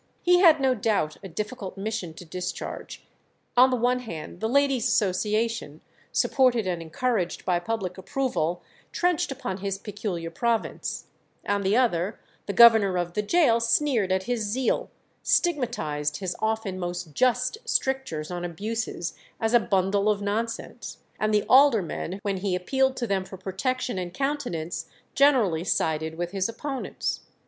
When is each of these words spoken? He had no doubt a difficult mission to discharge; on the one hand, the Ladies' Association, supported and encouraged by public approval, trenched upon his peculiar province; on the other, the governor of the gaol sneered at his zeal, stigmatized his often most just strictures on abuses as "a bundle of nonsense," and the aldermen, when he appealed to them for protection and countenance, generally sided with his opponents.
He 0.23 0.39
had 0.39 0.59
no 0.59 0.73
doubt 0.73 1.17
a 1.21 1.27
difficult 1.29 1.77
mission 1.77 2.15
to 2.15 2.25
discharge; 2.25 3.05
on 3.55 3.69
the 3.69 3.75
one 3.75 3.99
hand, 3.99 4.39
the 4.39 4.49
Ladies' 4.49 4.87
Association, 4.87 5.79
supported 6.11 6.65
and 6.65 6.81
encouraged 6.81 7.45
by 7.45 7.59
public 7.59 7.99
approval, 7.99 8.63
trenched 8.91 9.31
upon 9.31 9.57
his 9.57 9.77
peculiar 9.77 10.31
province; 10.31 11.05
on 11.47 11.61
the 11.61 11.77
other, 11.77 12.19
the 12.47 12.51
governor 12.51 12.97
of 12.97 13.13
the 13.13 13.21
gaol 13.21 13.59
sneered 13.59 14.11
at 14.11 14.23
his 14.23 14.41
zeal, 14.41 14.89
stigmatized 15.21 16.17
his 16.17 16.35
often 16.39 16.79
most 16.79 17.13
just 17.13 17.59
strictures 17.63 18.31
on 18.31 18.43
abuses 18.43 19.13
as 19.39 19.53
"a 19.53 19.59
bundle 19.59 20.09
of 20.09 20.19
nonsense," 20.19 20.97
and 21.19 21.31
the 21.31 21.45
aldermen, 21.47 22.17
when 22.23 22.37
he 22.37 22.55
appealed 22.55 22.97
to 22.97 23.05
them 23.05 23.23
for 23.23 23.37
protection 23.37 23.99
and 23.99 24.15
countenance, 24.15 24.87
generally 25.13 25.63
sided 25.63 26.15
with 26.17 26.31
his 26.31 26.49
opponents. 26.49 27.19